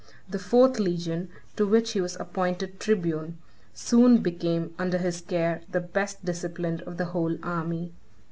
The 0.27 0.39
fourth 0.39 0.79
legion, 0.79 1.29
to 1.55 1.67
which 1.67 1.91
he 1.91 2.01
was 2.01 2.19
appointed 2.19 2.79
tribune, 2.79 3.37
soon 3.75 4.17
became, 4.23 4.73
under 4.79 4.97
his 4.97 5.21
care, 5.21 5.61
the 5.71 5.79
best 5.79 6.25
disciplined 6.25 6.81
of 6.87 6.97
the 6.97 7.05
whole 7.05 7.37
army. 7.43 7.91